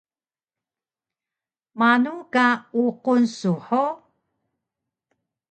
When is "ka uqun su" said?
2.33-3.51